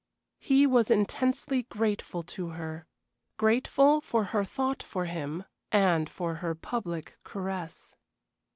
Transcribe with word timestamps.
He 0.39 0.65
was 0.65 0.89
intensely 0.89 1.61
grateful 1.61 2.23
to 2.23 2.47
her 2.47 2.87
grateful 3.37 4.01
for 4.01 4.23
her 4.23 4.43
thought 4.43 4.81
for 4.81 5.05
him 5.05 5.43
and 5.71 6.09
for 6.09 6.33
her 6.41 6.55
public 6.55 7.19
caress. 7.23 7.95